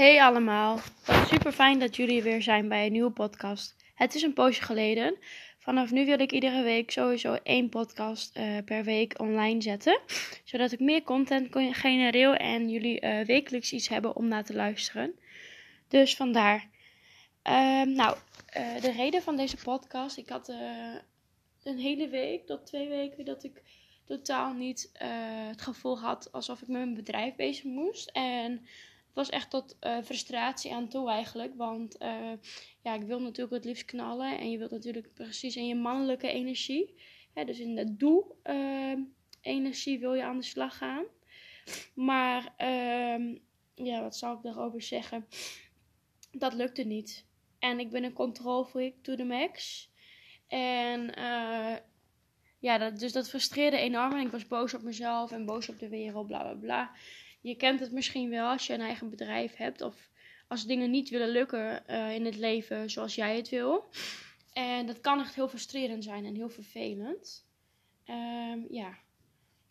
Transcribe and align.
Hey 0.00 0.22
allemaal, 0.22 0.78
super 1.26 1.52
fijn 1.52 1.78
dat 1.78 1.96
jullie 1.96 2.22
weer 2.22 2.42
zijn 2.42 2.68
bij 2.68 2.86
een 2.86 2.92
nieuwe 2.92 3.10
podcast. 3.10 3.76
Het 3.94 4.14
is 4.14 4.22
een 4.22 4.32
poosje 4.32 4.62
geleden. 4.62 5.16
Vanaf 5.58 5.90
nu 5.90 6.06
wil 6.06 6.20
ik 6.20 6.32
iedere 6.32 6.62
week 6.62 6.90
sowieso 6.90 7.38
één 7.42 7.68
podcast 7.68 8.36
uh, 8.36 8.56
per 8.64 8.84
week 8.84 9.18
online 9.18 9.62
zetten. 9.62 10.00
Zodat 10.44 10.72
ik 10.72 10.80
meer 10.80 11.02
content 11.02 11.48
kan 11.48 11.74
genereren 11.74 12.38
en 12.38 12.68
jullie 12.68 13.04
uh, 13.04 13.24
wekelijks 13.24 13.72
iets 13.72 13.88
hebben 13.88 14.16
om 14.16 14.28
naar 14.28 14.44
te 14.44 14.54
luisteren. 14.54 15.14
Dus 15.88 16.16
vandaar. 16.16 16.68
Uh, 17.48 17.82
nou, 17.82 18.16
uh, 18.56 18.80
de 18.80 18.92
reden 18.92 19.22
van 19.22 19.36
deze 19.36 19.56
podcast. 19.56 20.16
Ik 20.16 20.28
had 20.28 20.48
een 21.62 21.78
hele 21.78 22.08
week 22.08 22.46
tot 22.46 22.66
twee 22.66 22.88
weken 22.88 23.24
dat 23.24 23.44
ik 23.44 23.62
totaal 24.06 24.52
niet 24.52 24.90
het 25.48 25.62
gevoel 25.62 25.98
had 25.98 26.32
alsof 26.32 26.62
ik 26.62 26.68
met 26.68 26.80
mijn 26.80 26.94
bedrijf 26.94 27.34
bezig 27.34 27.64
moest. 27.64 28.10
En 28.12 28.66
was 29.20 29.30
echt 29.30 29.50
tot 29.50 29.76
uh, 29.80 29.98
frustratie 30.04 30.74
aan 30.74 30.88
toe 30.88 31.10
eigenlijk. 31.10 31.54
Want 31.56 32.02
uh, 32.02 32.32
ja, 32.82 32.94
ik 32.94 33.02
wil 33.02 33.20
natuurlijk 33.20 33.54
het 33.54 33.64
liefst 33.64 33.84
knallen. 33.84 34.38
En 34.38 34.50
je 34.50 34.58
wilt 34.58 34.70
natuurlijk 34.70 35.14
precies 35.14 35.56
in 35.56 35.66
je 35.66 35.74
mannelijke 35.74 36.28
energie. 36.28 36.94
Hè, 37.34 37.44
dus 37.44 37.58
in 37.58 37.74
de 37.74 37.96
doe-energie 37.96 39.98
wil 39.98 40.14
je 40.14 40.24
aan 40.24 40.38
de 40.38 40.44
slag 40.44 40.76
gaan. 40.76 41.04
Maar 41.94 42.54
uh, 42.58 43.36
ja, 43.74 44.02
wat 44.02 44.16
zal 44.16 44.34
ik 44.34 44.42
daarover 44.42 44.82
zeggen? 44.82 45.26
Dat 46.32 46.54
lukte 46.54 46.82
niet. 46.82 47.26
En 47.58 47.80
ik 47.80 47.90
ben 47.90 48.04
een 48.04 48.12
controlfreak 48.12 48.94
to 49.02 49.14
the 49.14 49.24
max. 49.24 49.88
En 50.48 51.12
ja, 52.58 52.78
dat, 52.78 52.98
dus 52.98 53.12
dat 53.12 53.28
frustreerde 53.28 53.76
enorm. 53.76 54.12
En 54.12 54.26
ik 54.26 54.32
was 54.32 54.46
boos 54.46 54.74
op 54.74 54.82
mezelf 54.82 55.32
en 55.32 55.44
boos 55.44 55.68
op 55.68 55.78
de 55.78 55.88
wereld, 55.88 56.26
bla 56.26 56.42
bla 56.42 56.54
bla 56.54 56.90
je 57.40 57.54
kent 57.54 57.80
het 57.80 57.92
misschien 57.92 58.30
wel 58.30 58.48
als 58.48 58.66
je 58.66 58.72
een 58.72 58.80
eigen 58.80 59.10
bedrijf 59.10 59.56
hebt 59.56 59.80
of 59.80 60.08
als 60.48 60.66
dingen 60.66 60.90
niet 60.90 61.08
willen 61.08 61.28
lukken 61.28 61.82
uh, 61.90 62.14
in 62.14 62.24
het 62.24 62.36
leven 62.36 62.90
zoals 62.90 63.14
jij 63.14 63.36
het 63.36 63.48
wil. 63.48 63.88
En 64.52 64.86
dat 64.86 65.00
kan 65.00 65.20
echt 65.20 65.34
heel 65.34 65.48
frustrerend 65.48 66.04
zijn 66.04 66.24
en 66.24 66.34
heel 66.34 66.48
vervelend. 66.48 67.46
Um, 68.06 68.66
ja, 68.70 68.88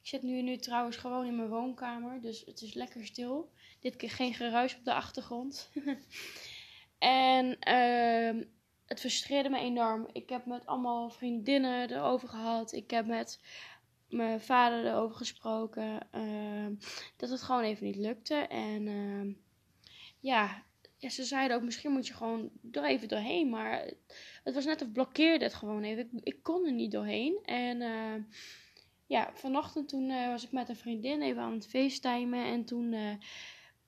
ik 0.02 0.08
zit 0.08 0.22
nu, 0.22 0.42
nu 0.42 0.58
trouwens 0.58 0.98
gewoon 0.98 1.26
in 1.26 1.36
mijn 1.36 1.50
woonkamer, 1.50 2.22
dus 2.22 2.44
het 2.46 2.62
is 2.62 2.74
lekker 2.74 3.06
stil. 3.06 3.52
Dit 3.80 3.96
keer 3.96 4.10
geen 4.12 4.34
geruis 4.34 4.76
op 4.76 4.84
de 4.84 4.94
achtergrond. 4.94 5.72
en 7.00 7.46
uh, 7.68 8.44
het 8.86 9.00
frustreerde 9.00 9.50
me 9.50 9.60
enorm. 9.60 10.10
Ik 10.12 10.30
heb 10.30 10.46
met 10.46 10.66
allemaal 10.66 11.10
vriendinnen 11.10 11.92
erover 11.92 12.30
gehad. 12.30 12.72
Ik 12.72 12.92
heb 12.92 13.06
met 13.06 13.40
mijn 14.10 14.42
vader 14.42 14.86
erover 14.86 15.16
gesproken. 15.16 16.08
Uh, 16.16 16.68
dat 17.18 17.30
het 17.30 17.42
gewoon 17.42 17.64
even 17.64 17.86
niet 17.86 17.96
lukte. 17.96 18.36
En 18.36 18.88
uh, 18.88 19.36
ja, 20.20 20.64
ze 21.08 21.24
zeiden 21.24 21.58
ook, 21.58 21.64
misschien 21.64 21.92
moet 21.92 22.08
je 22.08 22.14
gewoon 22.14 22.50
er 22.72 22.86
even 22.86 23.08
doorheen. 23.08 23.50
Maar 23.50 23.92
het 24.44 24.54
was 24.54 24.66
net 24.66 24.82
of 24.82 24.92
blokkeerde 24.92 25.44
het 25.44 25.54
gewoon 25.54 25.84
even. 25.84 26.10
Ik, 26.12 26.24
ik 26.24 26.44
kon 26.44 26.66
er 26.66 26.72
niet 26.72 26.92
doorheen. 26.92 27.40
En 27.44 27.82
uh, 27.82 28.24
ja, 29.06 29.32
vanochtend 29.34 29.90
toen 29.90 30.10
uh, 30.10 30.28
was 30.28 30.44
ik 30.44 30.52
met 30.52 30.70
een 30.70 30.76
vriendin 30.76 31.22
even 31.22 31.42
aan 31.42 31.54
het 31.54 31.68
facetimen. 31.68 32.46
En 32.46 32.66
toen 32.66 32.94
uh, 32.94 33.14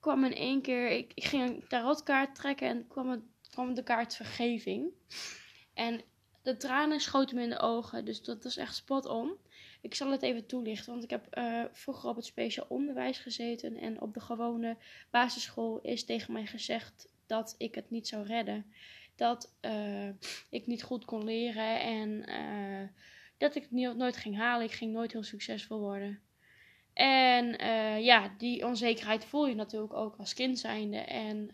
kwam 0.00 0.24
in 0.24 0.34
één 0.34 0.62
keer, 0.62 0.90
ik, 0.90 1.12
ik 1.14 1.24
ging 1.24 1.48
een 1.48 1.64
tarotkaart 1.68 2.34
trekken 2.34 2.68
en 2.68 2.86
kwam, 2.88 3.10
het, 3.10 3.22
kwam 3.50 3.74
de 3.74 3.82
kaart 3.82 4.16
vergeving. 4.16 4.90
En 5.74 6.02
de 6.42 6.56
tranen 6.56 7.00
schoten 7.00 7.36
me 7.36 7.42
in 7.42 7.50
de 7.50 7.58
ogen, 7.58 8.04
dus 8.04 8.22
dat 8.22 8.44
was 8.44 8.56
echt 8.56 8.74
spot 8.74 9.06
on. 9.06 9.36
Ik 9.82 9.94
zal 9.94 10.10
het 10.10 10.22
even 10.22 10.46
toelichten, 10.46 10.92
want 10.92 11.04
ik 11.04 11.10
heb 11.10 11.26
uh, 11.38 11.64
vroeger 11.72 12.08
op 12.08 12.16
het 12.16 12.24
speciaal 12.24 12.66
onderwijs 12.68 13.18
gezeten 13.18 13.76
en 13.76 14.00
op 14.00 14.14
de 14.14 14.20
gewone 14.20 14.76
basisschool 15.10 15.80
is 15.80 16.04
tegen 16.04 16.32
mij 16.32 16.46
gezegd 16.46 17.12
dat 17.26 17.54
ik 17.58 17.74
het 17.74 17.90
niet 17.90 18.08
zou 18.08 18.26
redden. 18.26 18.72
Dat 19.16 19.54
uh, 19.60 20.08
ik 20.50 20.66
niet 20.66 20.82
goed 20.82 21.04
kon 21.04 21.24
leren 21.24 21.80
en 21.80 22.30
uh, 22.30 22.88
dat 23.38 23.54
ik 23.54 23.62
het 23.62 23.96
nooit 23.96 24.16
ging 24.16 24.36
halen. 24.36 24.66
Ik 24.66 24.72
ging 24.72 24.92
nooit 24.92 25.12
heel 25.12 25.22
succesvol 25.22 25.78
worden. 25.78 26.20
En 26.92 27.46
ja, 28.02 28.34
die 28.38 28.66
onzekerheid 28.66 29.24
voel 29.24 29.46
je 29.46 29.54
natuurlijk 29.54 29.92
ook 29.92 30.16
als 30.16 30.34
kind 30.34 30.58
zijnde. 30.58 30.96
En 30.96 31.50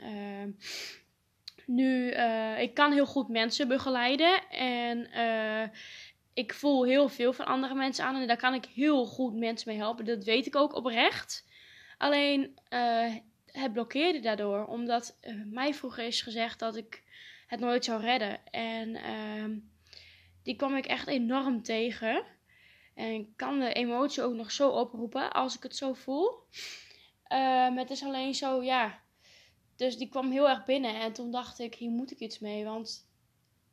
nu, 1.66 2.10
ik 2.58 2.74
kan 2.74 2.92
heel 2.92 3.06
goed 3.06 3.28
mensen 3.28 3.68
begeleiden 3.68 4.48
en 4.50 5.10
ik 6.38 6.54
voel 6.54 6.84
heel 6.84 7.08
veel 7.08 7.32
van 7.32 7.46
andere 7.46 7.74
mensen 7.74 8.04
aan 8.04 8.16
en 8.16 8.26
daar 8.26 8.36
kan 8.36 8.54
ik 8.54 8.64
heel 8.64 9.06
goed 9.06 9.34
mensen 9.34 9.68
mee 9.68 9.78
helpen. 9.78 10.04
Dat 10.04 10.24
weet 10.24 10.46
ik 10.46 10.56
ook 10.56 10.74
oprecht. 10.74 11.46
Alleen 11.96 12.58
uh, 12.70 13.14
het 13.46 13.72
blokkeerde 13.72 14.20
daardoor, 14.20 14.66
omdat 14.66 15.18
uh, 15.22 15.42
mij 15.46 15.74
vroeger 15.74 16.04
is 16.04 16.22
gezegd 16.22 16.58
dat 16.58 16.76
ik 16.76 17.02
het 17.46 17.60
nooit 17.60 17.84
zou 17.84 18.00
redden. 18.00 18.46
En 18.50 18.88
uh, 18.88 19.56
die 20.42 20.56
kwam 20.56 20.76
ik 20.76 20.86
echt 20.86 21.06
enorm 21.06 21.62
tegen. 21.62 22.24
En 22.94 23.34
kan 23.36 23.58
de 23.58 23.72
emotie 23.72 24.22
ook 24.22 24.34
nog 24.34 24.50
zo 24.50 24.68
oproepen 24.70 25.32
als 25.32 25.56
ik 25.56 25.62
het 25.62 25.76
zo 25.76 25.92
voel. 25.92 26.30
Uh, 27.32 27.76
het 27.76 27.90
is 27.90 28.02
alleen 28.02 28.34
zo, 28.34 28.62
ja. 28.62 29.00
Dus 29.76 29.96
die 29.96 30.08
kwam 30.08 30.30
heel 30.30 30.48
erg 30.48 30.64
binnen 30.64 31.00
en 31.00 31.12
toen 31.12 31.30
dacht 31.30 31.58
ik, 31.58 31.74
hier 31.74 31.90
moet 31.90 32.10
ik 32.10 32.18
iets 32.18 32.38
mee. 32.38 32.64
Want 32.64 33.07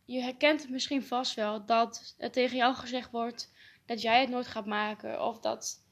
je 0.06 0.22
herkent 0.22 0.62
het 0.62 0.70
misschien 0.72 1.04
vast 1.04 1.36
wel 1.36 1.66
dat 1.66 2.16
het 2.18 2.34
tegen 2.34 2.58
jou 2.58 2.76
gezegd 2.76 3.12
wordt 3.12 3.54
dat 3.86 4.02
jij 4.02 4.20
het 4.20 4.30
nooit 4.30 4.48
gaat 4.48 4.66
maken. 4.66 5.26
Of 5.26 5.40
dat 5.40 5.84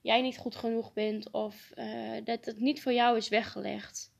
jij 0.00 0.22
niet 0.22 0.38
goed 0.38 0.56
genoeg 0.56 0.92
bent. 0.92 1.30
Of 1.30 1.72
uh, 1.74 2.24
dat 2.24 2.44
het 2.44 2.60
niet 2.60 2.82
voor 2.82 2.92
jou 2.92 3.16
is 3.16 3.28
weggelegd. 3.28 4.12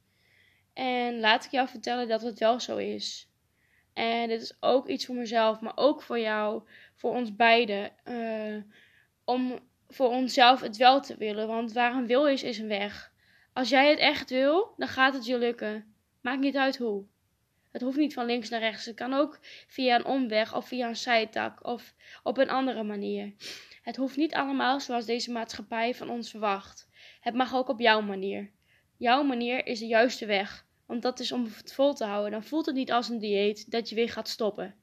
En 0.72 1.20
laat 1.20 1.44
ik 1.44 1.50
jou 1.50 1.68
vertellen 1.68 2.08
dat 2.08 2.22
het 2.22 2.38
wel 2.38 2.60
zo 2.60 2.76
is. 2.76 3.30
En 3.92 4.28
dit 4.28 4.42
is 4.42 4.56
ook 4.60 4.88
iets 4.88 5.06
voor 5.06 5.14
mezelf, 5.14 5.60
maar 5.60 5.76
ook 5.76 6.02
voor 6.02 6.18
jou, 6.18 6.62
voor 6.94 7.10
ons 7.10 7.36
beiden. 7.36 7.92
Uh, 8.04 8.62
om 9.24 9.58
voor 9.88 10.08
onszelf 10.08 10.60
het 10.60 10.76
wel 10.76 11.00
te 11.00 11.16
willen. 11.16 11.46
Want 11.46 11.72
waar 11.72 11.94
een 11.94 12.06
wil 12.06 12.26
is, 12.26 12.42
is 12.42 12.58
een 12.58 12.68
weg. 12.68 13.12
Als 13.52 13.68
jij 13.68 13.90
het 13.90 13.98
echt 13.98 14.30
wil, 14.30 14.74
dan 14.76 14.88
gaat 14.88 15.14
het 15.14 15.26
je 15.26 15.38
lukken. 15.38 15.94
Maakt 16.20 16.40
niet 16.40 16.56
uit 16.56 16.76
hoe. 16.76 17.04
Het 17.72 17.82
hoeft 17.82 17.96
niet 17.96 18.14
van 18.14 18.26
links 18.26 18.48
naar 18.48 18.60
rechts. 18.60 18.84
Het 18.84 18.94
kan 18.94 19.12
ook 19.12 19.38
via 19.66 19.96
een 19.96 20.04
omweg 20.04 20.56
of 20.56 20.66
via 20.66 20.88
een 20.88 20.96
zijtak 20.96 21.66
of 21.66 21.94
op 22.22 22.38
een 22.38 22.50
andere 22.50 22.82
manier. 22.82 23.32
Het 23.82 23.96
hoeft 23.96 24.16
niet 24.16 24.34
allemaal 24.34 24.80
zoals 24.80 25.06
deze 25.06 25.30
maatschappij 25.30 25.94
van 25.94 26.10
ons 26.10 26.30
verwacht. 26.30 26.88
Het 27.20 27.34
mag 27.34 27.54
ook 27.54 27.68
op 27.68 27.80
jouw 27.80 28.00
manier. 28.00 28.50
Jouw 28.96 29.22
manier 29.22 29.66
is 29.66 29.78
de 29.78 29.86
juiste 29.86 30.26
weg, 30.26 30.66
want 30.86 31.02
dat 31.02 31.20
is 31.20 31.32
om 31.32 31.44
het 31.56 31.72
vol 31.72 31.94
te 31.94 32.04
houden. 32.04 32.30
Dan 32.30 32.44
voelt 32.44 32.66
het 32.66 32.74
niet 32.74 32.92
als 32.92 33.08
een 33.08 33.18
dieet 33.18 33.70
dat 33.70 33.88
je 33.88 33.94
weer 33.94 34.10
gaat 34.10 34.28
stoppen. 34.28 34.74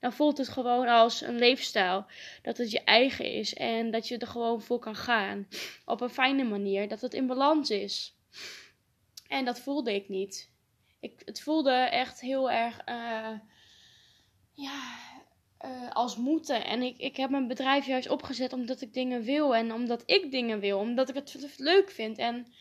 Dan 0.00 0.12
voelt 0.12 0.38
het 0.38 0.48
gewoon 0.48 0.88
als 0.88 1.20
een 1.20 1.38
leefstijl, 1.38 2.04
dat 2.42 2.56
het 2.56 2.70
je 2.70 2.84
eigen 2.84 3.24
is 3.32 3.54
en 3.54 3.90
dat 3.90 4.08
je 4.08 4.18
er 4.18 4.26
gewoon 4.26 4.62
voor 4.62 4.78
kan 4.78 4.96
gaan. 4.96 5.48
Op 5.84 6.00
een 6.00 6.10
fijne 6.10 6.44
manier, 6.44 6.88
dat 6.88 7.00
het 7.00 7.14
in 7.14 7.26
balans 7.26 7.70
is. 7.70 8.16
En 9.28 9.44
dat 9.44 9.60
voelde 9.60 9.94
ik 9.94 10.08
niet 10.08 10.49
ik, 11.00 11.22
het 11.24 11.40
voelde 11.40 11.72
echt 11.72 12.20
heel 12.20 12.50
erg 12.50 12.80
uh, 12.88 13.38
ja, 14.52 14.98
uh, 15.64 15.90
als 15.90 16.16
moeten. 16.16 16.64
En 16.64 16.82
ik, 16.82 16.98
ik 16.98 17.16
heb 17.16 17.30
mijn 17.30 17.48
bedrijf 17.48 17.86
juist 17.86 18.08
opgezet 18.08 18.52
omdat 18.52 18.80
ik 18.80 18.92
dingen 18.92 19.22
wil. 19.22 19.54
En 19.54 19.72
omdat 19.72 20.02
ik 20.06 20.30
dingen 20.30 20.60
wil. 20.60 20.78
Omdat 20.78 21.08
ik 21.08 21.14
het 21.14 21.54
leuk 21.56 21.90
vind. 21.90 22.18
En 22.18 22.52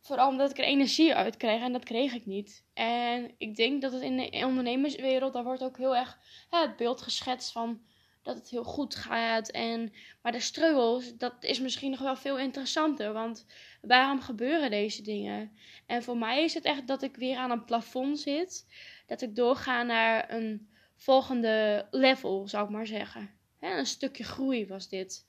vooral 0.00 0.28
omdat 0.28 0.50
ik 0.50 0.58
er 0.58 0.64
energie 0.64 1.14
uit 1.14 1.36
krijg. 1.36 1.62
En 1.62 1.72
dat 1.72 1.84
kreeg 1.84 2.14
ik 2.14 2.26
niet. 2.26 2.64
En 2.74 3.34
ik 3.38 3.56
denk 3.56 3.82
dat 3.82 3.92
het 3.92 4.02
in 4.02 4.16
de 4.16 4.42
ondernemerswereld, 4.46 5.32
daar 5.32 5.44
wordt 5.44 5.62
ook 5.64 5.76
heel 5.76 5.96
erg 5.96 6.18
het 6.50 6.76
beeld 6.76 7.02
geschetst 7.02 7.52
van 7.52 7.80
dat 8.26 8.36
het 8.36 8.50
heel 8.50 8.64
goed 8.64 8.94
gaat. 8.94 9.48
En, 9.48 9.92
maar 10.22 10.32
de 10.32 10.40
struggles, 10.40 11.16
dat 11.16 11.34
is 11.40 11.60
misschien 11.60 11.90
nog 11.90 12.00
wel 12.00 12.16
veel 12.16 12.38
interessanter. 12.38 13.12
Want 13.12 13.46
waarom 13.80 14.20
gebeuren 14.20 14.70
deze 14.70 15.02
dingen? 15.02 15.56
En 15.86 16.02
voor 16.02 16.18
mij 16.18 16.44
is 16.44 16.54
het 16.54 16.64
echt 16.64 16.86
dat 16.86 17.02
ik 17.02 17.16
weer 17.16 17.36
aan 17.36 17.50
een 17.50 17.64
plafond 17.64 18.20
zit. 18.20 18.66
Dat 19.06 19.22
ik 19.22 19.36
doorga 19.36 19.82
naar 19.82 20.32
een 20.32 20.68
volgende 20.96 21.86
level, 21.90 22.48
zou 22.48 22.64
ik 22.64 22.70
maar 22.70 22.86
zeggen. 22.86 23.30
een 23.60 23.86
stukje 23.86 24.24
groei 24.24 24.66
was 24.66 24.88
dit. 24.88 25.26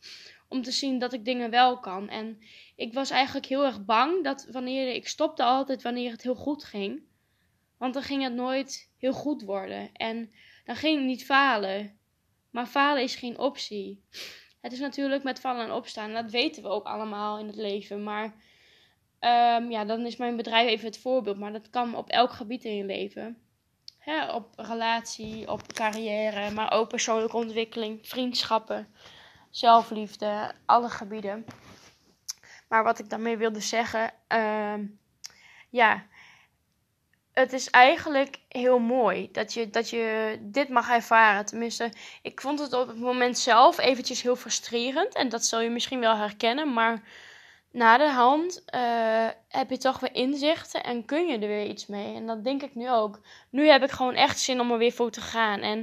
Om 0.48 0.62
te 0.62 0.72
zien 0.72 1.00
dat 1.00 1.14
ik 1.14 1.26
dingen 1.26 1.50
wel 1.50 1.80
kan. 1.80 2.10
En 2.10 2.40
ik 2.76 2.94
was 2.94 3.10
eigenlijk 3.10 3.46
heel 3.46 3.66
erg 3.66 3.86
bang 3.86 4.24
dat 4.24 4.48
wanneer 4.52 4.94
ik 4.94 5.08
stopte 5.08 5.44
altijd 5.44 5.82
wanneer 5.82 6.12
het 6.12 6.22
heel 6.22 6.36
goed 6.36 6.64
ging. 6.64 7.02
Want 7.78 7.94
dan 7.94 8.04
ging 8.04 8.24
het 8.24 8.34
nooit 8.34 8.92
heel 8.98 9.14
goed 9.14 9.42
worden. 9.42 9.90
En 9.94 10.32
dan 10.66 10.76
ging 10.76 11.00
ik 11.00 11.06
niet 11.06 11.26
falen. 11.26 11.97
Maar 12.58 12.66
falen 12.66 13.04
is 13.04 13.16
geen 13.16 13.38
optie. 13.38 14.04
Het 14.62 14.72
is 14.72 14.80
natuurlijk 14.80 15.24
met 15.24 15.40
vallen 15.40 15.66
en 15.66 15.72
opstaan. 15.72 16.14
Dat 16.14 16.32
weten 16.32 16.64
we 16.64 16.70
ook 16.70 16.86
allemaal 16.86 17.40
in 17.40 17.48
het 17.48 17.56
leven. 17.56 18.04
Maar 18.04 18.26
um, 19.20 19.72
ja, 19.72 19.86
dan 19.86 20.06
is 20.06 20.16
mijn 20.16 20.36
bedrijf 20.36 20.68
even 20.68 20.86
het 20.86 21.00
voorbeeld. 21.00 21.38
Maar 21.38 21.52
dat 21.52 21.70
kan 21.70 21.96
op 21.96 22.10
elk 22.10 22.32
gebied 22.32 22.64
in 22.64 22.76
je 22.76 22.86
leven. 22.86 23.38
op 24.34 24.54
relatie, 24.56 25.52
op 25.52 25.74
carrière, 25.74 26.52
maar 26.52 26.72
ook 26.72 26.90
persoonlijke 26.90 27.38
ontwikkeling, 27.38 28.08
vriendschappen, 28.08 28.88
zelfliefde, 29.50 30.52
alle 30.66 30.90
gebieden. 30.90 31.46
Maar 32.70 32.84
wat 32.84 33.00
ik 33.00 33.10
daarmee 33.10 33.38
wilde 33.38 33.62
zeggen, 33.62 34.14
uh, 34.34 34.74
ja, 35.70 36.06
het 37.38 37.54
is 37.54 37.70
eigenlijk 37.70 38.40
heel 38.48 38.80
mooi 38.80 39.30
dat 39.32 39.54
je, 39.54 39.70
dat 39.70 39.90
je 39.90 40.38
dit 40.42 40.70
mag 40.70 40.90
ervaren. 40.90 41.46
Tenminste, 41.46 41.92
ik 42.22 42.42
vond 42.42 42.60
het 42.60 42.74
op 42.74 42.88
het 42.88 43.00
moment 43.00 43.38
zelf 43.38 43.78
eventjes 43.78 44.22
heel 44.22 44.36
frustrerend. 44.36 45.16
En 45.16 45.30
dat 45.30 45.46
zul 45.46 45.60
je 45.60 45.70
misschien 45.70 46.00
wel 46.00 46.16
herkennen. 46.16 46.74
Maar 46.74 47.02
na 47.72 47.98
de 47.98 48.10
hand 48.10 48.64
uh, 48.76 49.28
heb 49.48 49.70
je 49.70 49.78
toch 49.78 50.00
weer 50.00 50.16
inzichten 50.16 50.84
en 50.84 51.06
kun 51.06 51.28
je 51.28 51.34
er 51.34 51.48
weer 51.48 51.66
iets 51.66 51.88
mee. 51.88 52.16
En 52.16 52.26
dat 52.26 52.44
denk 52.44 52.64
ik 52.64 52.76
nu 52.76 52.92
ook. 52.92 53.20
Nu 53.50 53.68
heb 53.68 53.84
ik 53.84 53.92
gewoon 53.92 54.16
echt 54.16 54.40
zin 54.40 54.60
om 54.60 54.72
er 54.72 54.78
weer 54.78 54.92
voor 54.92 55.12
te 55.12 55.22
gaan. 55.22 55.60
En 55.60 55.80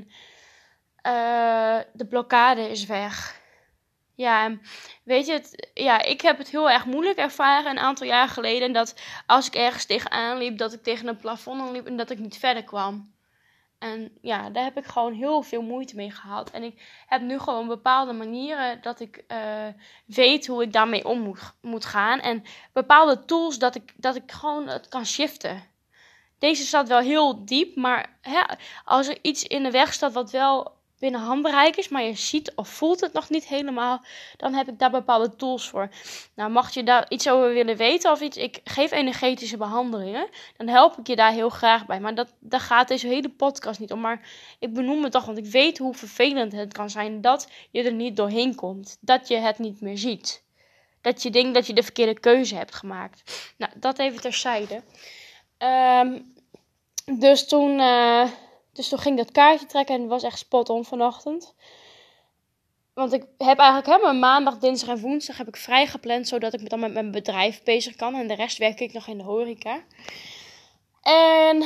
uh, 1.07 1.79
de 1.93 2.07
blokkade 2.09 2.71
is 2.71 2.87
weg. 2.87 3.43
Ja, 4.17 4.57
weet 5.03 5.27
je, 5.27 5.33
het, 5.33 5.71
ja, 5.75 6.03
ik 6.03 6.21
heb 6.21 6.39
het 6.39 6.49
heel 6.49 6.71
erg 6.71 6.87
moeilijk 6.87 7.19
ervaren 7.19 7.71
een 7.71 7.79
aantal 7.79 8.07
jaar 8.07 8.29
geleden. 8.29 8.73
Dat 8.73 9.01
als 9.27 9.47
ik 9.47 9.55
ergens 9.55 9.85
tegenaan 9.85 10.39
liep, 10.39 10.59
dat 10.59 10.73
ik 10.73 10.83
tegen 10.83 11.09
een 11.09 11.17
plafond 11.17 11.71
liep 11.71 11.87
en 11.87 11.97
dat 11.97 12.11
ik 12.11 12.19
niet 12.19 12.39
verder 12.39 12.65
kwam. 12.65 13.13
En 13.79 14.19
ja, 14.21 14.51
daar 14.51 14.65
heb 14.65 14.77
ik 14.77 14.85
gewoon 14.85 15.13
heel 15.13 15.43
veel 15.43 15.63
moeite 15.63 15.97
mee 15.97 16.11
gehad. 16.11 16.51
En 16.51 16.63
ik 16.63 17.03
heb 17.07 17.23
nu 17.23 17.39
gewoon 17.39 17.67
bepaalde 17.67 18.13
manieren 18.13 18.83
dat 18.83 19.01
ik 19.01 19.25
uh, 19.29 19.39
weet 20.07 20.47
hoe 20.47 20.63
ik 20.63 20.73
daarmee 20.73 21.05
om 21.05 21.21
moet, 21.21 21.53
moet 21.61 21.85
gaan. 21.85 22.21
En 22.21 22.43
bepaalde 22.73 23.25
tools 23.25 23.59
dat 23.59 23.75
ik, 23.75 23.93
dat 23.97 24.17
ik 24.17 24.33
gewoon 24.33 24.69
het 24.69 24.89
kan 24.89 25.07
shiften. 25.07 25.63
Deze 26.39 26.65
staat 26.65 26.89
wel 26.89 26.99
heel 26.99 27.45
diep, 27.45 27.77
maar 27.77 28.19
hè, 28.21 28.43
als 28.85 29.09
er 29.09 29.19
iets 29.23 29.43
in 29.43 29.63
de 29.63 29.71
weg 29.71 29.93
staat 29.93 30.13
wat 30.13 30.31
wel 30.31 30.74
binnen 31.05 31.21
handbereik 31.21 31.77
is, 31.77 31.89
maar 31.89 32.03
je 32.03 32.15
ziet 32.15 32.53
of 32.55 32.69
voelt 32.69 33.01
het 33.01 33.13
nog 33.13 33.31
niet 33.31 33.47
helemaal, 33.47 34.05
dan 34.37 34.55
heb 34.55 34.69
ik 34.69 34.79
daar 34.79 34.91
bepaalde 34.91 35.37
tools 35.37 35.69
voor. 35.69 35.89
Nou, 36.35 36.51
mag 36.51 36.75
je 36.75 36.83
daar 36.83 37.07
iets 37.09 37.29
over 37.29 37.53
willen 37.53 37.77
weten 37.77 38.11
of 38.11 38.21
iets, 38.21 38.37
ik 38.37 38.61
geef 38.65 38.91
energetische 38.91 39.57
behandelingen, 39.57 40.29
dan 40.57 40.69
help 40.69 40.99
ik 40.99 41.07
je 41.07 41.17
daar 41.17 41.33
heel 41.33 41.49
graag 41.49 41.87
bij. 41.87 42.01
Maar 42.01 42.15
dat, 42.15 42.35
daar 42.41 42.61
gaat 42.61 42.89
deze 42.89 43.07
hele 43.07 43.29
podcast 43.29 43.81
niet 43.81 43.93
om. 43.93 44.01
Maar 44.01 44.29
ik 44.59 44.73
benoem 44.73 45.03
het 45.03 45.13
toch, 45.13 45.25
want 45.25 45.39
ik 45.39 45.47
weet 45.47 45.79
hoe 45.79 45.95
vervelend 45.95 46.53
het 46.53 46.73
kan 46.73 46.91
zijn 46.91 47.21
dat 47.21 47.49
je 47.71 47.83
er 47.83 47.93
niet 47.93 48.17
doorheen 48.17 48.55
komt, 48.55 48.97
dat 49.01 49.29
je 49.29 49.37
het 49.37 49.59
niet 49.59 49.81
meer 49.81 49.99
ziet. 49.99 50.43
Dat 51.01 51.23
je 51.23 51.31
denkt 51.31 51.55
dat 51.55 51.67
je 51.67 51.73
de 51.73 51.83
verkeerde 51.83 52.21
keuze 52.21 52.55
hebt 52.55 52.75
gemaakt. 52.75 53.53
Nou, 53.59 53.73
dat 53.77 53.99
even 53.99 54.21
terzijde. 54.21 54.83
Um, 55.59 56.35
dus 57.19 57.49
toen. 57.49 57.79
Uh, 57.79 58.29
dus 58.75 58.89
toen 58.89 58.99
ging 58.99 59.17
dat 59.17 59.33
kaartje 59.33 59.67
trekken 59.67 59.95
en 59.95 60.01
het 60.01 60.11
was 60.11 60.23
echt 60.23 60.39
spot 60.39 60.69
on 60.69 60.85
vanochtend. 60.85 61.55
Want 62.95 63.13
ik 63.13 63.25
heb 63.39 63.59
eigenlijk 63.59 63.87
helemaal 63.87 64.21
maandag, 64.31 64.59
dinsdag 64.59 64.89
en 64.89 65.01
woensdag 65.01 65.37
heb 65.37 65.49
ik 65.49 65.57
vrij 65.57 65.87
gepland. 65.87 66.29
Zodat 66.29 66.55
ik 66.55 66.69
dan 66.69 66.81
met 66.81 66.93
mijn 66.93 67.11
bedrijf 67.11 67.63
bezig 67.63 67.97
kan. 67.97 68.15
En 68.15 68.29
de 68.29 68.35
rest 68.35 68.59
werk 68.59 68.81
ik 68.81 68.93
nog 68.93 69.07
in 69.07 69.19
de 69.19 69.25
horeca. 69.25 69.85
En 71.01 71.63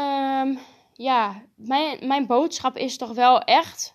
um, 0.00 0.58
ja, 0.94 1.42
mijn, 1.56 2.06
mijn 2.06 2.26
boodschap 2.26 2.76
is 2.76 2.96
toch 2.96 3.12
wel 3.12 3.40
echt 3.40 3.94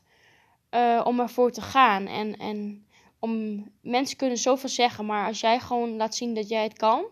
uh, 0.71 1.01
om 1.03 1.19
ervoor 1.19 1.51
te 1.51 1.61
gaan. 1.61 2.07
En, 2.07 2.37
en 2.37 2.87
om, 3.19 3.65
mensen 3.81 4.17
kunnen 4.17 4.37
zoveel 4.37 4.69
zeggen. 4.69 5.05
Maar 5.05 5.27
als 5.27 5.39
jij 5.39 5.59
gewoon 5.59 5.95
laat 5.95 6.15
zien 6.15 6.33
dat 6.33 6.49
jij 6.49 6.63
het 6.63 6.77
kan. 6.77 7.05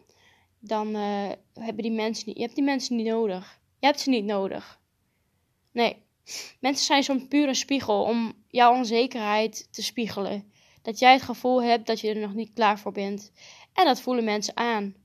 Dan 0.60 0.88
uh, 0.88 1.30
hebben 1.54 1.84
die 1.84 1.92
mensen 1.92 2.31
je 2.36 2.42
hebt 2.42 2.56
die 2.56 2.64
mensen 2.64 2.96
niet 2.96 3.08
nodig. 3.08 3.60
Je 3.80 3.86
hebt 3.86 4.00
ze 4.00 4.10
niet 4.10 4.26
nodig. 4.26 4.80
Nee, 5.75 6.04
mensen 6.60 6.86
zijn 6.86 7.04
zo'n 7.04 7.27
pure 7.27 7.54
spiegel 7.54 8.04
om 8.04 8.33
jouw 8.48 8.74
onzekerheid 8.74 9.68
te 9.72 9.83
spiegelen. 9.83 10.51
Dat 10.81 11.00
jij 11.00 11.13
het 11.13 11.22
gevoel 11.22 11.63
hebt 11.63 11.88
dat 11.88 12.00
je 12.00 12.10
er 12.10 12.19
nog 12.19 12.33
niet 12.33 12.54
klaar 12.54 12.80
voor 12.80 12.92
bent. 12.92 13.31
En 13.74 13.86
dat 13.86 14.01
voelen 14.01 14.24
mensen 14.24 14.57
aan. 14.57 14.95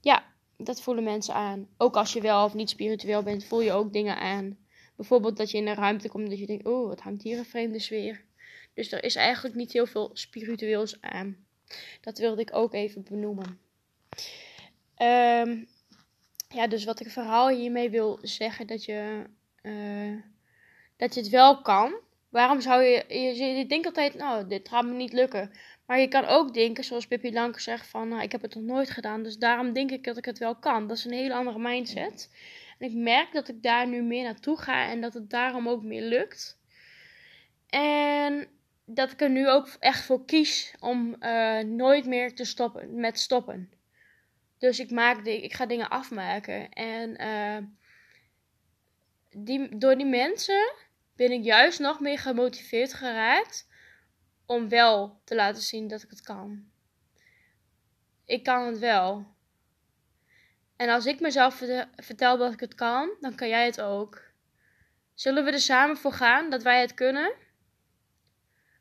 Ja, 0.00 0.24
dat 0.56 0.82
voelen 0.82 1.04
mensen 1.04 1.34
aan. 1.34 1.68
Ook 1.76 1.96
als 1.96 2.12
je 2.12 2.20
wel 2.20 2.44
of 2.44 2.54
niet 2.54 2.70
spiritueel 2.70 3.22
bent, 3.22 3.44
voel 3.44 3.60
je 3.60 3.72
ook 3.72 3.92
dingen 3.92 4.16
aan. 4.16 4.58
Bijvoorbeeld 4.96 5.36
dat 5.36 5.50
je 5.50 5.58
in 5.58 5.66
een 5.66 5.74
ruimte 5.74 6.08
komt 6.08 6.28
dat 6.28 6.38
je 6.38 6.46
denkt, 6.46 6.66
oh, 6.66 6.88
wat 6.88 7.00
hangt 7.00 7.22
hier 7.22 7.38
een 7.38 7.44
vreemde 7.44 7.78
sfeer. 7.78 8.24
Dus 8.74 8.92
er 8.92 9.04
is 9.04 9.14
eigenlijk 9.14 9.54
niet 9.54 9.72
heel 9.72 9.86
veel 9.86 10.10
spiritueels 10.12 11.00
aan. 11.00 11.36
Dat 12.00 12.18
wilde 12.18 12.40
ik 12.40 12.54
ook 12.54 12.74
even 12.74 13.02
benoemen. 13.02 13.58
Um, 14.98 15.68
ja, 16.48 16.66
dus 16.66 16.84
wat 16.84 17.00
ik 17.00 17.10
vooral 17.10 17.48
hiermee 17.48 17.90
wil 17.90 18.18
zeggen, 18.22 18.66
dat 18.66 18.84
je 18.84 19.24
uh, 19.62 20.22
dat 20.96 21.14
je 21.14 21.20
het 21.20 21.30
wel 21.30 21.62
kan. 21.62 21.94
Waarom 22.28 22.60
zou 22.60 22.82
je, 22.82 23.04
je, 23.08 23.44
je 23.56 23.66
denkt 23.66 23.86
altijd, 23.86 24.14
nou, 24.14 24.46
dit 24.46 24.68
gaat 24.68 24.84
me 24.84 24.92
niet 24.92 25.12
lukken. 25.12 25.50
Maar 25.86 26.00
je 26.00 26.08
kan 26.08 26.24
ook 26.24 26.54
denken, 26.54 26.84
zoals 26.84 27.06
Pippi 27.06 27.32
Lanke 27.32 27.60
zegt, 27.60 27.86
van, 27.86 28.08
nou, 28.08 28.22
ik 28.22 28.32
heb 28.32 28.42
het 28.42 28.54
nog 28.54 28.64
nooit 28.64 28.90
gedaan, 28.90 29.22
dus 29.22 29.36
daarom 29.36 29.72
denk 29.72 29.90
ik 29.90 30.04
dat 30.04 30.16
ik 30.16 30.24
het 30.24 30.38
wel 30.38 30.56
kan. 30.56 30.86
Dat 30.86 30.96
is 30.96 31.04
een 31.04 31.12
hele 31.12 31.34
andere 31.34 31.58
mindset. 31.58 32.30
En 32.78 32.86
ik 32.88 32.94
merk 32.94 33.32
dat 33.32 33.48
ik 33.48 33.62
daar 33.62 33.86
nu 33.86 34.02
meer 34.02 34.24
naartoe 34.24 34.56
ga 34.56 34.88
en 34.88 35.00
dat 35.00 35.14
het 35.14 35.30
daarom 35.30 35.68
ook 35.68 35.82
meer 35.82 36.02
lukt. 36.02 36.60
En 37.68 38.48
dat 38.84 39.12
ik 39.12 39.20
er 39.20 39.30
nu 39.30 39.48
ook 39.48 39.68
echt 39.78 40.04
voor 40.04 40.24
kies 40.24 40.74
om 40.80 41.16
uh, 41.20 41.58
nooit 41.58 42.06
meer 42.06 42.34
te 42.34 42.44
stoppen 42.44 43.00
met 43.00 43.18
stoppen. 43.18 43.70
Dus 44.58 44.80
ik, 44.80 44.90
maak 44.90 45.24
ik 45.24 45.54
ga 45.54 45.66
dingen 45.66 45.88
afmaken. 45.88 46.70
En 46.70 47.22
uh, 47.22 47.56
die, 49.36 49.78
door 49.78 49.96
die 49.96 50.06
mensen 50.06 50.72
ben 51.16 51.30
ik 51.30 51.44
juist 51.44 51.78
nog 51.78 52.00
meer 52.00 52.18
gemotiveerd 52.18 52.94
geraakt 52.94 53.68
om 54.46 54.68
wel 54.68 55.20
te 55.24 55.34
laten 55.34 55.62
zien 55.62 55.88
dat 55.88 56.02
ik 56.02 56.10
het 56.10 56.20
kan. 56.20 56.68
Ik 58.24 58.42
kan 58.42 58.66
het 58.66 58.78
wel. 58.78 59.26
En 60.76 60.88
als 60.88 61.06
ik 61.06 61.20
mezelf 61.20 61.62
vertel 61.96 62.38
dat 62.38 62.52
ik 62.52 62.60
het 62.60 62.74
kan, 62.74 63.10
dan 63.20 63.34
kan 63.34 63.48
jij 63.48 63.64
het 63.64 63.80
ook. 63.80 64.22
Zullen 65.14 65.44
we 65.44 65.50
er 65.50 65.60
samen 65.60 65.96
voor 65.96 66.12
gaan 66.12 66.50
dat 66.50 66.62
wij 66.62 66.80
het 66.80 66.94
kunnen? 66.94 67.32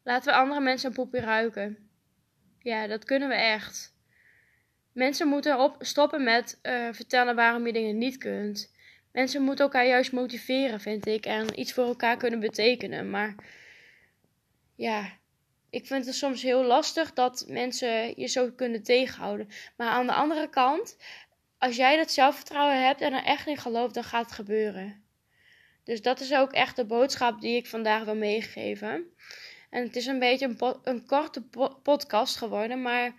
Laten 0.04 0.34
we 0.34 0.40
andere 0.40 0.62
mensen 0.62 0.90
een 0.90 0.96
poepje 0.96 1.20
ruiken. 1.20 1.90
Ja, 2.60 2.88
dat 2.88 3.06
kunnen 3.06 3.30
we 3.30 3.36
echt. 3.36 3.98
Mensen 4.92 5.28
moeten 5.28 5.60
op, 5.60 5.76
stoppen 5.80 6.24
met 6.24 6.60
uh, 6.64 6.88
vertellen 6.92 7.36
waarom 7.36 7.66
je 7.66 7.74
dingen 7.74 7.98
niet 7.98 8.18
kunt. 8.18 8.74
Mensen 9.20 9.42
moeten 9.42 9.66
elkaar 9.66 9.88
juist 9.88 10.12
motiveren, 10.12 10.80
vind 10.80 11.06
ik. 11.08 11.26
En 11.26 11.60
iets 11.60 11.74
voor 11.74 11.86
elkaar 11.86 12.18
kunnen 12.18 12.40
betekenen. 12.40 13.10
Maar 13.10 13.36
ja, 14.76 15.12
ik 15.70 15.86
vind 15.86 16.06
het 16.06 16.16
soms 16.16 16.42
heel 16.42 16.64
lastig 16.64 17.14
dat 17.14 17.46
mensen 17.48 18.20
je 18.20 18.28
zo 18.28 18.52
kunnen 18.52 18.84
tegenhouden. 18.84 19.50
Maar 19.78 19.90
aan 19.90 20.06
de 20.06 20.14
andere 20.14 20.50
kant, 20.50 20.98
als 21.58 21.76
jij 21.76 21.98
dat 21.98 22.12
zelfvertrouwen 22.12 22.86
hebt 22.86 23.02
en 23.02 23.14
er 23.14 23.24
echt 23.24 23.48
in 23.48 23.58
gelooft, 23.58 23.94
dan 23.94 24.04
gaat 24.04 24.26
het 24.26 24.32
gebeuren. 24.32 25.04
Dus 25.84 26.02
dat 26.02 26.20
is 26.20 26.34
ook 26.34 26.52
echt 26.52 26.76
de 26.76 26.86
boodschap 26.86 27.42
die 27.42 27.56
ik 27.56 27.68
vandaag 27.68 28.04
wil 28.04 28.16
meegeven. 28.16 29.14
En 29.70 29.84
het 29.84 29.96
is 29.96 30.06
een 30.06 30.20
beetje 30.20 30.46
een, 30.46 30.76
een 30.84 31.06
korte 31.06 31.44
podcast 31.84 32.36
geworden, 32.36 32.82
maar 32.82 33.14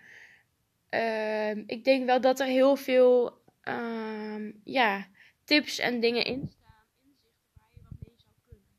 uh, 0.89 1.49
ik 1.49 1.83
denk 1.83 2.05
wel 2.05 2.21
dat 2.21 2.39
er 2.39 2.47
heel 2.47 2.75
veel, 2.75 3.41
uh, 3.63 4.53
ja, 4.63 5.09
tips 5.51 5.79
en 5.79 5.99
dingen 5.99 6.25
in 6.25 6.47
staan, 6.47 6.85
inzichten 7.01 7.51
waar 7.55 7.71
je 7.75 7.81
wat 7.83 7.99
mee 8.07 8.17
zou 8.17 8.35
kunnen. 8.47 8.71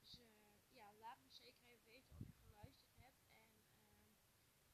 Dus 0.00 0.18
uh, 0.18 0.26
ja, 0.78 0.86
laat 1.00 1.18
me 1.24 1.28
zeker 1.32 1.64
even 1.68 1.86
weten 1.86 2.16
of 2.20 2.26
je 2.28 2.40
geluisterd 2.48 2.96
hebt. 3.04 3.20
En 3.24 4.24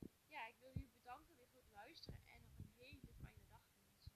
uh, 0.03 0.31
ja, 0.35 0.47
ik 0.53 0.57
wil 0.61 0.71
jullie 0.75 0.93
bedanken 0.97 1.35
weer 1.37 1.49
voor 1.53 1.63
het 1.63 1.73
luisteren 1.75 2.21
en 2.35 2.41
nog 2.47 2.59
een 2.59 2.73
hele 2.77 3.07
fijne 3.21 3.45
dag 3.55 3.63
wensen. 3.77 4.13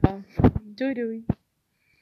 Dankjewel. 0.00 0.74
Doei 0.80 0.94
doei. 0.94 1.24